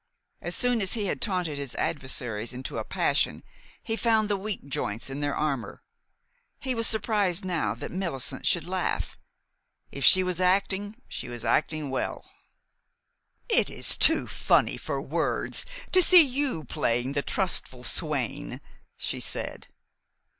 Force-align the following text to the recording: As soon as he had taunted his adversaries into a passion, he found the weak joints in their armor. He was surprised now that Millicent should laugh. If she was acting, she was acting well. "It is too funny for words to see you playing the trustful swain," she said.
As 0.41 0.55
soon 0.55 0.81
as 0.81 0.93
he 0.93 1.05
had 1.05 1.21
taunted 1.21 1.59
his 1.59 1.75
adversaries 1.75 2.55
into 2.55 2.79
a 2.79 2.83
passion, 2.83 3.43
he 3.83 3.95
found 3.95 4.29
the 4.29 4.35
weak 4.35 4.65
joints 4.65 5.11
in 5.11 5.19
their 5.19 5.35
armor. 5.35 5.83
He 6.57 6.73
was 6.73 6.87
surprised 6.87 7.45
now 7.45 7.75
that 7.75 7.91
Millicent 7.91 8.47
should 8.47 8.63
laugh. 8.67 9.15
If 9.91 10.03
she 10.03 10.23
was 10.23 10.41
acting, 10.41 10.95
she 11.07 11.27
was 11.27 11.45
acting 11.45 11.91
well. 11.91 12.25
"It 13.47 13.69
is 13.69 13.95
too 13.95 14.25
funny 14.27 14.75
for 14.75 14.99
words 14.99 15.67
to 15.91 16.01
see 16.01 16.25
you 16.25 16.63
playing 16.63 17.13
the 17.13 17.21
trustful 17.21 17.83
swain," 17.83 18.59
she 18.97 19.19
said. 19.21 19.67